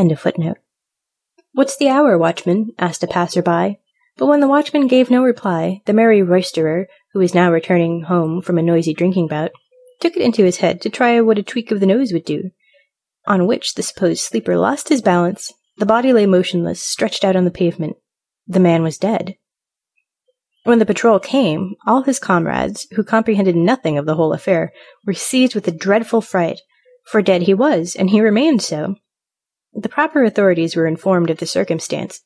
[0.00, 0.56] End of footnote.
[1.52, 2.70] What's the hour, watchman?
[2.78, 3.80] asked a passer-by.
[4.16, 8.40] But when the watchman gave no reply, the merry roisterer, who was now returning home
[8.40, 9.50] from a noisy drinking bout,
[10.00, 12.50] took it into his head to try what a tweak of the nose would do,
[13.26, 17.44] on which the supposed sleeper lost his balance, the body lay motionless, stretched out on
[17.44, 17.98] the pavement.
[18.46, 19.36] The man was dead.
[20.64, 24.72] When the patrol came, all his comrades, who comprehended nothing of the whole affair,
[25.04, 26.62] were seized with a dreadful fright,
[27.04, 28.94] for dead he was, and he remained so.
[29.74, 32.20] The proper authorities were informed of the circumstance.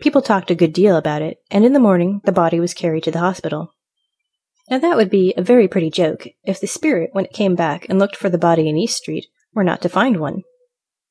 [0.00, 3.04] People talked a good deal about it, and in the morning the body was carried
[3.04, 3.72] to the hospital.
[4.70, 7.86] Now that would be a very pretty joke if the spirit, when it came back
[7.88, 10.42] and looked for the body in East Street, were not to find one.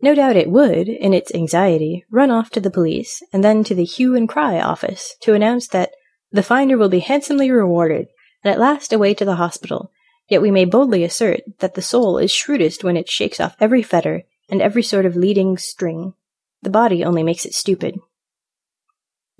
[0.02, 3.76] No doubt it would, in its anxiety, run off to the police and then to
[3.76, 5.91] the hue and cry office to announce that
[6.32, 8.08] the finder will be handsomely rewarded
[8.44, 9.91] and at last away to the hospital.
[10.27, 13.84] Yet we may boldly assert that the soul is shrewdest when it shakes off every
[13.84, 16.13] fetter and every sort of leading string.
[16.62, 17.98] The body only makes it stupid.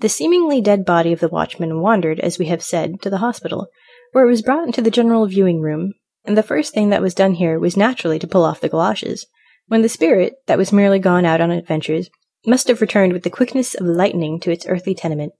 [0.00, 3.68] The seemingly dead body of the watchman wandered, as we have said, to the hospital,
[4.10, 5.92] where it was brought into the general viewing room,
[6.24, 9.24] and the first thing that was done here was naturally to pull off the galoshes,
[9.68, 12.10] when the spirit, that was merely gone out on adventures,
[12.44, 15.32] must have returned with the quickness of lightning to its earthly tenement.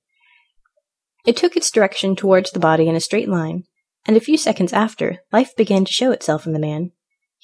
[1.26, 3.64] It took its direction towards the body in a straight line,
[4.06, 6.92] and a few seconds after, life began to show itself in the man.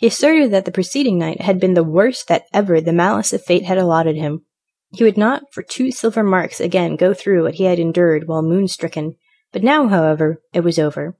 [0.00, 3.44] He asserted that the preceding night had been the worst that ever the malice of
[3.44, 4.46] fate had allotted him.
[4.94, 8.40] He would not for two silver marks again go through what he had endured while
[8.40, 9.16] moon-stricken,
[9.52, 11.18] but now, however, it was over.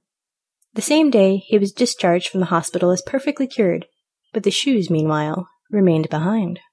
[0.73, 3.85] The same day he was discharged from the hospital as perfectly cured,
[4.33, 6.61] but the shoes, meanwhile, remained behind.